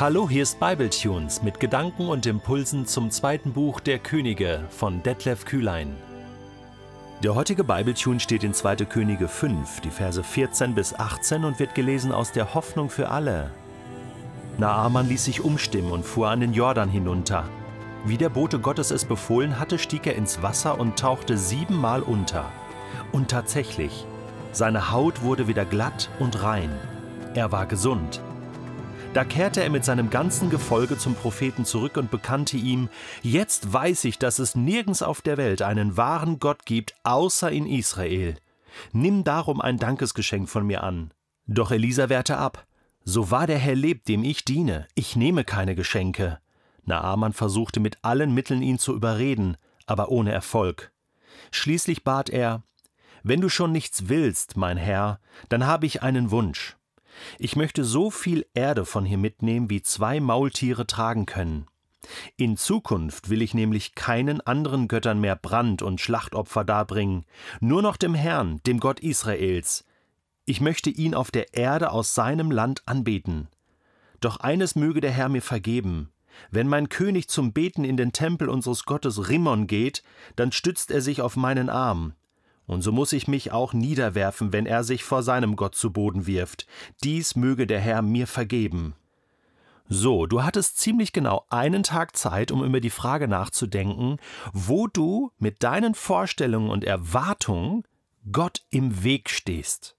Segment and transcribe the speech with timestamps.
[0.00, 5.44] Hallo, hier ist Bibletunes mit Gedanken und Impulsen zum zweiten Buch der Könige von Detlef
[5.44, 5.94] Kühlein.
[7.22, 8.76] Der heutige Bibletune steht in 2.
[8.86, 13.50] Könige 5, die Verse 14 bis 18 und wird gelesen aus der Hoffnung für alle.
[14.56, 17.44] Naaman ließ sich umstimmen und fuhr an den Jordan hinunter.
[18.06, 22.46] Wie der Bote Gottes es befohlen hatte, stieg er ins Wasser und tauchte siebenmal unter.
[23.12, 24.06] Und tatsächlich,
[24.52, 26.70] seine Haut wurde wieder glatt und rein.
[27.34, 28.22] Er war gesund.
[29.12, 32.88] Da kehrte er mit seinem ganzen Gefolge zum Propheten zurück und bekannte ihm,
[33.22, 37.66] Jetzt weiß ich, dass es nirgends auf der Welt einen wahren Gott gibt, außer in
[37.66, 38.36] Israel.
[38.92, 41.12] Nimm darum ein Dankesgeschenk von mir an.
[41.48, 42.68] Doch Elisa wehrte ab.
[43.02, 46.38] So wahr der Herr lebt, dem ich diene, ich nehme keine Geschenke.
[46.84, 50.92] Naaman versuchte mit allen Mitteln ihn zu überreden, aber ohne Erfolg.
[51.50, 52.62] Schließlich bat er,
[53.24, 56.76] Wenn du schon nichts willst, mein Herr, dann habe ich einen Wunsch.
[57.38, 61.66] Ich möchte so viel Erde von hier mitnehmen, wie zwei Maultiere tragen können.
[62.36, 67.24] In Zukunft will ich nämlich keinen anderen Göttern mehr Brand und Schlachtopfer darbringen,
[67.60, 69.84] nur noch dem Herrn, dem Gott Israels.
[70.46, 73.48] Ich möchte ihn auf der Erde aus seinem Land anbeten.
[74.20, 76.10] Doch eines möge der Herr mir vergeben.
[76.50, 80.02] Wenn mein König zum Beten in den Tempel unseres Gottes Rimmon geht,
[80.36, 82.14] dann stützt er sich auf meinen Arm.
[82.70, 86.28] Und so muss ich mich auch niederwerfen, wenn er sich vor seinem Gott zu Boden
[86.28, 86.68] wirft.
[87.02, 88.94] Dies möge der Herr mir vergeben.
[89.88, 94.18] So, du hattest ziemlich genau einen Tag Zeit, um über die Frage nachzudenken,
[94.52, 97.82] wo du mit deinen Vorstellungen und Erwartungen
[98.30, 99.96] Gott im Weg stehst.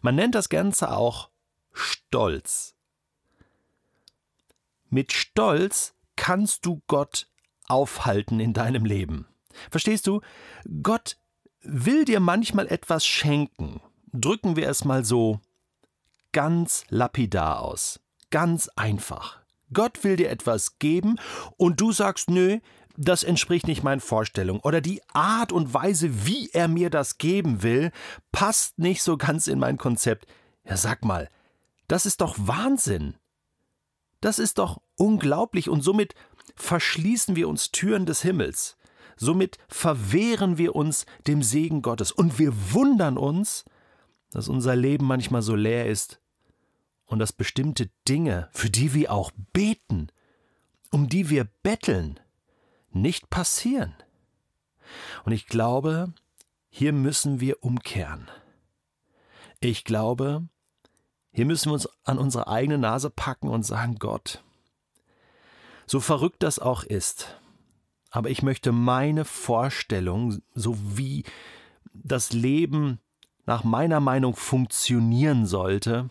[0.00, 1.28] Man nennt das Ganze auch
[1.74, 2.74] Stolz.
[4.88, 7.28] Mit Stolz kannst du Gott
[7.66, 9.26] aufhalten in deinem Leben.
[9.70, 10.22] Verstehst du?
[10.82, 11.19] Gott
[11.62, 13.80] will dir manchmal etwas schenken,
[14.12, 15.40] drücken wir es mal so
[16.32, 19.40] ganz lapidar aus, ganz einfach.
[19.72, 21.16] Gott will dir etwas geben
[21.56, 22.58] und du sagst, nö,
[22.96, 27.62] das entspricht nicht meinen Vorstellungen oder die Art und Weise, wie er mir das geben
[27.62, 27.92] will,
[28.32, 30.26] passt nicht so ganz in mein Konzept.
[30.64, 31.28] Ja, sag mal,
[31.88, 33.14] das ist doch Wahnsinn.
[34.20, 36.14] Das ist doch unglaublich und somit
[36.56, 38.76] verschließen wir uns Türen des Himmels.
[39.22, 43.66] Somit verwehren wir uns dem Segen Gottes und wir wundern uns,
[44.30, 46.22] dass unser Leben manchmal so leer ist
[47.04, 50.08] und dass bestimmte Dinge, für die wir auch beten,
[50.90, 52.18] um die wir betteln,
[52.92, 53.94] nicht passieren.
[55.26, 56.14] Und ich glaube,
[56.70, 58.30] hier müssen wir umkehren.
[59.60, 60.48] Ich glaube,
[61.30, 64.42] hier müssen wir uns an unsere eigene Nase packen und sagen, Gott,
[65.86, 67.38] so verrückt das auch ist,
[68.10, 71.24] aber ich möchte meine Vorstellung, so wie
[71.92, 73.00] das Leben
[73.46, 76.10] nach meiner Meinung funktionieren sollte,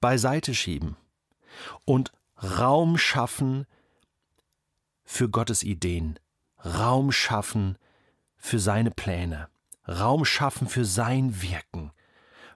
[0.00, 0.96] beiseite schieben
[1.84, 2.12] und
[2.42, 3.66] Raum schaffen
[5.04, 6.18] für Gottes Ideen,
[6.64, 7.78] Raum schaffen
[8.36, 9.48] für seine Pläne,
[9.86, 11.92] Raum schaffen für sein Wirken,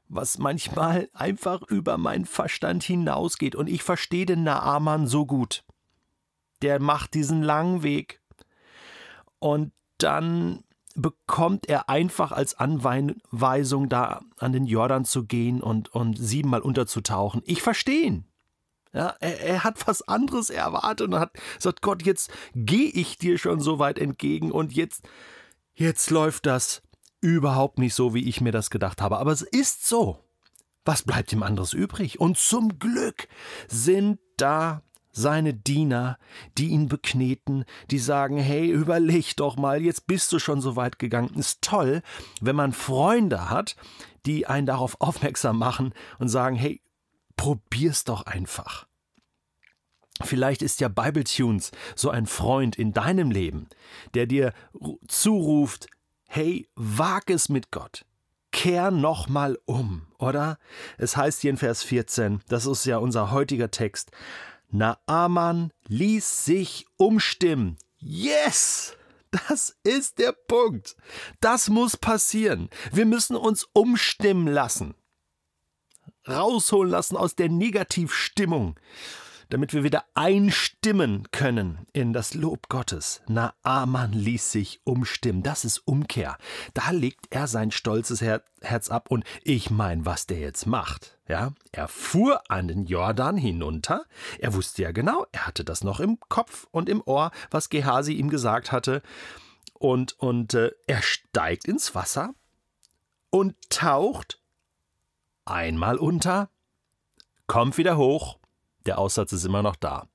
[0.08, 3.54] was manchmal einfach über meinen Verstand hinausgeht.
[3.54, 5.64] Und ich verstehe den Naaman so gut.
[6.62, 8.20] Der macht diesen langen Weg
[9.38, 10.64] und dann
[10.94, 17.42] bekommt er einfach als Anweisung, da an den Jordan zu gehen und, und siebenmal unterzutauchen.
[17.44, 18.24] Ich verstehe ihn.
[18.92, 23.36] Ja, er, er, hat was anderes erwartet und hat gesagt, Gott, jetzt gehe ich dir
[23.36, 25.06] schon so weit entgegen und jetzt,
[25.74, 26.80] jetzt läuft das
[27.20, 29.18] überhaupt nicht so, wie ich mir das gedacht habe.
[29.18, 30.22] Aber es ist so.
[30.86, 32.20] Was bleibt ihm anderes übrig?
[32.20, 33.28] Und zum Glück
[33.68, 34.82] sind da
[35.16, 36.18] seine Diener,
[36.58, 40.98] die ihn bekneten, die sagen, hey, überleg doch mal, jetzt bist du schon so weit
[40.98, 41.34] gegangen.
[41.34, 42.02] Ist toll,
[42.40, 43.76] wenn man Freunde hat,
[44.26, 46.82] die einen darauf aufmerksam machen und sagen, hey,
[47.36, 48.86] probier's doch einfach.
[50.22, 53.68] Vielleicht ist ja Bibletunes so ein Freund in deinem Leben,
[54.14, 54.52] der dir
[55.08, 55.88] zuruft,
[56.28, 58.04] hey, wag es mit Gott.
[58.52, 60.58] Kehr nochmal um, oder?
[60.96, 64.10] Es heißt hier in Vers 14, das ist ja unser heutiger Text,
[64.68, 67.76] Naaman ließ sich umstimmen.
[67.98, 68.96] Yes!
[69.48, 70.96] Das ist der Punkt.
[71.40, 72.70] Das muss passieren.
[72.92, 74.94] Wir müssen uns umstimmen lassen.
[76.28, 78.78] Rausholen lassen aus der Negativstimmung
[79.48, 83.22] damit wir wieder einstimmen können in das Lob Gottes.
[83.28, 85.42] Naaman ließ sich umstimmen.
[85.42, 86.36] Das ist Umkehr.
[86.74, 91.18] Da legt er sein stolzes Her Herz ab und ich meine, was der jetzt macht.
[91.28, 94.04] Ja, er fuhr an den Jordan hinunter.
[94.38, 98.14] Er wusste ja genau, er hatte das noch im Kopf und im Ohr, was Gehasi
[98.14, 99.02] ihm gesagt hatte.
[99.74, 102.34] Und, und äh, er steigt ins Wasser
[103.30, 104.40] und taucht
[105.44, 106.50] einmal unter,
[107.46, 108.38] kommt wieder hoch,
[108.86, 110.06] der Aussatz ist immer noch da.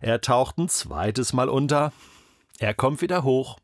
[0.00, 1.92] Er taucht ein zweites Mal unter,
[2.58, 3.58] er kommt wieder hoch,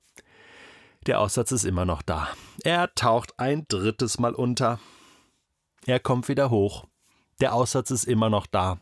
[1.06, 2.28] der Aussatz ist immer noch da.
[2.62, 4.78] Er taucht ein drittes Mal unter,
[5.86, 6.84] er kommt wieder hoch,
[7.40, 8.78] der Aussatz ist immer noch da.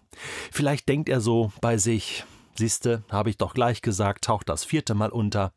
[0.50, 2.24] Vielleicht denkt er so bei sich,
[2.56, 5.52] siehste, habe ich doch gleich gesagt, taucht das vierte Mal unter.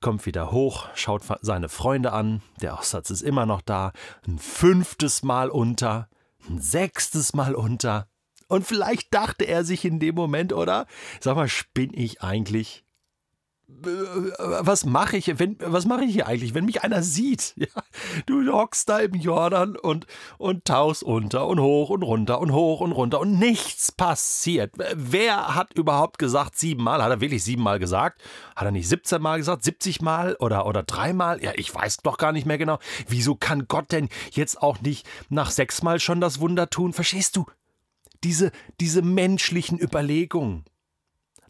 [0.00, 3.92] Kommt wieder hoch, schaut seine Freunde an, der Aussatz ist immer noch da,
[4.26, 6.08] ein fünftes Mal unter,
[6.48, 8.08] ein sechstes Mal unter.
[8.48, 10.86] Und vielleicht dachte er sich in dem Moment, oder?
[11.20, 12.86] Sag mal, spinn ich eigentlich?
[13.68, 17.54] was mache ich, wenn, was mache ich hier eigentlich, wenn mich einer sieht?
[17.66, 17.82] Ja,
[18.26, 20.06] du hockst da im Jordan und,
[20.38, 24.72] und tauchst unter und hoch und runter und hoch und runter und nichts passiert.
[24.94, 27.02] Wer hat überhaupt gesagt siebenmal?
[27.02, 28.22] Hat er wirklich siebenmal gesagt?
[28.54, 31.42] Hat er nicht 17 Mal gesagt, 70 Mal oder, oder dreimal?
[31.42, 32.78] Ja, ich weiß doch gar nicht mehr genau.
[33.08, 36.92] Wieso kann Gott denn jetzt auch nicht nach sechsmal schon das Wunder tun?
[36.92, 37.46] Verstehst du?
[38.26, 38.50] Diese,
[38.80, 40.64] diese menschlichen Überlegungen.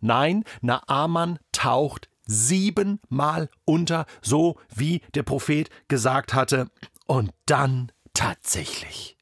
[0.01, 6.71] Nein, Naaman taucht siebenmal unter, so wie der Prophet gesagt hatte,
[7.07, 9.17] und dann tatsächlich.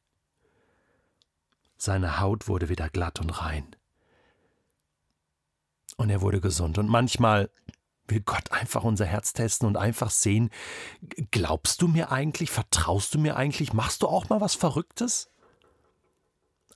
[1.76, 3.76] Seine Haut wurde wieder glatt und rein.
[5.96, 6.76] Und er wurde gesund.
[6.78, 7.50] Und manchmal
[8.08, 10.50] will Gott einfach unser Herz testen und einfach sehen,
[11.30, 15.30] glaubst du mir eigentlich, vertraust du mir eigentlich, machst du auch mal was Verrücktes?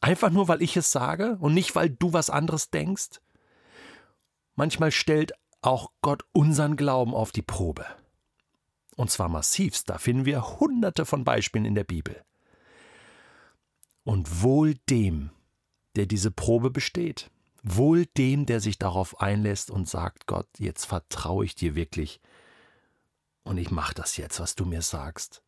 [0.08, 3.20] Einfach nur, weil ich es sage und nicht, weil du was anderes denkst?
[4.54, 7.84] Manchmal stellt auch Gott unseren Glauben auf die Probe.
[8.96, 12.24] Und zwar massivst, da finden wir hunderte von Beispielen in der Bibel.
[14.02, 15.28] Und wohl dem,
[15.94, 17.30] der diese Probe besteht,
[17.62, 22.22] wohl dem, der sich darauf einlässt und sagt, Gott, jetzt vertraue ich dir wirklich
[23.42, 25.42] und ich mache das jetzt, was du mir sagst.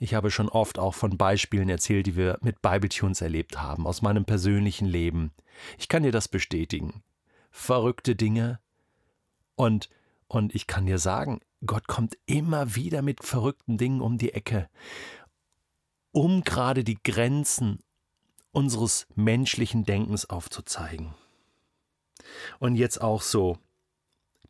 [0.00, 4.02] Ich habe schon oft auch von Beispielen erzählt, die wir mit Bibletunes erlebt haben, aus
[4.02, 5.30] meinem persönlichen Leben.
[5.78, 7.04] Ich kann dir das bestätigen
[7.50, 8.60] verrückte Dinge.
[9.56, 9.90] Und,
[10.28, 14.68] und ich kann dir sagen, Gott kommt immer wieder mit verrückten Dingen um die Ecke,
[16.12, 17.80] um gerade die Grenzen
[18.52, 21.14] unseres menschlichen Denkens aufzuzeigen.
[22.58, 23.58] Und jetzt auch so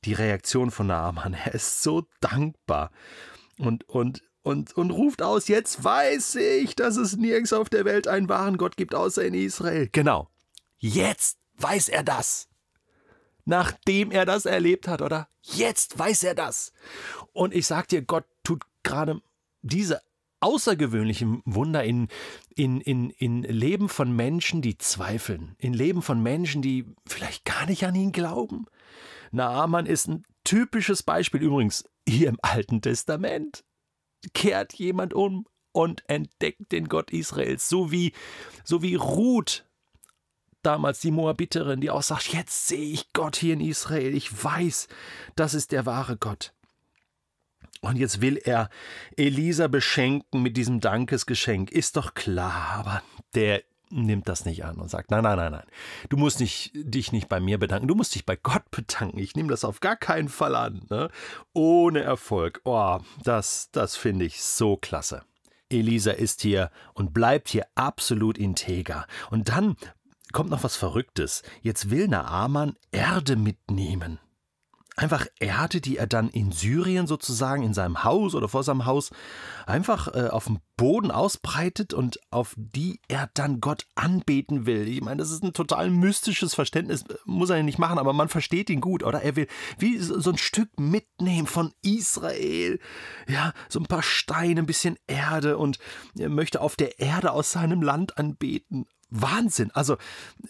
[0.05, 1.35] die Reaktion von Naaman.
[1.45, 2.91] Er ist so dankbar
[3.59, 8.09] und, und, und, und ruft aus: Jetzt weiß ich, dass es nirgends auf der Welt
[8.09, 9.89] einen wahren Gott gibt, außer in Israel.
[9.93, 10.29] Genau.
[10.79, 12.51] Jetzt weiß er das
[13.45, 15.29] nachdem er das erlebt hat, oder?
[15.43, 16.73] Jetzt weiß er das.
[17.33, 19.21] Und ich sag dir, Gott tut gerade
[19.63, 20.01] diese
[20.41, 22.09] außergewöhnlichen Wunder in,
[22.55, 27.67] in, in, in Leben von Menschen, die zweifeln, in Leben von Menschen, die vielleicht gar
[27.67, 28.67] nicht an ihn glauben.
[29.33, 33.65] Naaman ist ein typisches Beispiel übrigens hier im Alten Testament.
[34.35, 38.13] Kehrt jemand um und entdeckt den Gott Israels, so wie,
[38.65, 39.65] so wie Ruth
[40.63, 44.89] damals die Moabiterin, die auch sagt, jetzt sehe ich Gott hier in Israel, ich weiß,
[45.37, 46.53] das ist der wahre Gott.
[47.81, 48.69] Und jetzt will er
[49.17, 51.71] Elisa beschenken mit diesem Dankesgeschenk.
[51.71, 53.03] Ist doch klar, aber
[53.35, 55.67] der nimmt das nicht an und sagt, nein, nein, nein, nein,
[56.09, 59.19] du musst nicht, dich nicht bei mir bedanken, du musst dich bei Gott bedanken.
[59.19, 60.83] Ich nehme das auf gar keinen Fall an.
[60.89, 61.11] Ne?
[61.53, 62.61] Ohne Erfolg.
[62.65, 65.23] Oh, das, das finde ich so klasse.
[65.69, 69.07] Elisa ist hier und bleibt hier absolut integer.
[69.31, 69.77] Und dann
[70.33, 71.43] kommt noch was Verrücktes.
[71.63, 74.19] Jetzt will Naaman Erde mitnehmen.
[75.01, 79.11] Einfach Erde, die er dann in Syrien sozusagen in seinem Haus oder vor seinem Haus
[79.67, 84.87] einfach äh, auf dem Boden ausbreitet und auf die er dann Gott anbeten will.
[84.87, 88.29] Ich meine, das ist ein total mystisches Verständnis, muss er ja nicht machen, aber man
[88.29, 89.23] versteht ihn gut, oder?
[89.23, 89.47] Er will
[89.79, 92.79] wie so ein Stück mitnehmen von Israel.
[93.27, 95.79] Ja, so ein paar Steine, ein bisschen Erde und
[96.19, 98.85] er möchte auf der Erde aus seinem Land anbeten.
[99.11, 99.71] Wahnsinn.
[99.73, 99.97] Also,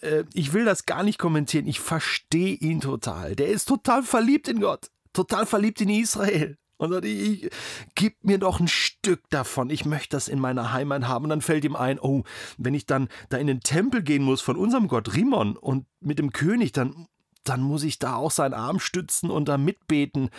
[0.03, 1.67] äh, ich will das gar nicht kommentieren.
[1.67, 3.37] Ich verstehe ihn total.
[3.37, 4.91] Der ist total verliebt in Gott.
[5.13, 6.57] Total verliebt in Israel.
[6.77, 7.51] Und sagt, ich,
[7.95, 9.69] gib mir doch ein Stück davon.
[9.69, 11.25] Ich möchte das in meiner Heimat haben.
[11.25, 12.23] Und dann fällt ihm ein, oh,
[12.57, 16.19] wenn ich dann da in den Tempel gehen muss von unserem Gott Rimon und mit
[16.19, 17.07] dem König, dann,
[17.45, 20.31] dann muss ich da auch seinen Arm stützen und da mitbeten.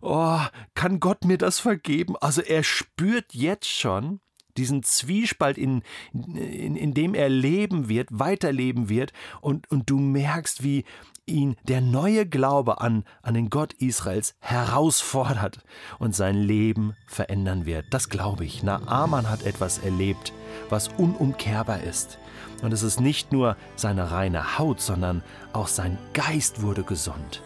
[0.00, 0.40] Oh,
[0.74, 2.16] kann Gott mir das vergeben?
[2.16, 4.20] Also er spürt jetzt schon,
[4.56, 10.62] diesen Zwiespalt, in, in, in dem er leben wird, weiterleben wird, und, und du merkst,
[10.62, 10.84] wie
[11.26, 15.64] ihn der neue Glaube an, an den Gott Israels herausfordert
[15.98, 17.86] und sein Leben verändern wird.
[17.90, 18.62] Das glaube ich.
[18.62, 20.32] Naaman hat etwas erlebt,
[20.68, 22.18] was unumkehrbar ist.
[22.62, 27.42] Und es ist nicht nur seine reine Haut, sondern auch sein Geist wurde gesund.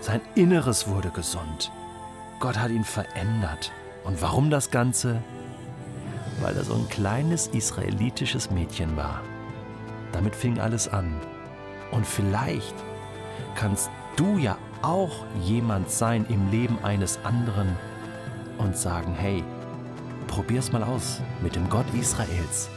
[0.00, 1.70] Sein Inneres wurde gesund.
[2.40, 3.72] Gott hat ihn verändert.
[4.04, 5.22] Und warum das Ganze?
[6.42, 9.22] Weil er so ein kleines israelitisches Mädchen war.
[10.12, 11.14] Damit fing alles an.
[11.90, 12.74] Und vielleicht
[13.54, 17.76] kannst du ja auch jemand sein im Leben eines anderen
[18.58, 19.44] und sagen, hey,
[20.26, 22.68] probier's mal aus mit dem Gott Israels.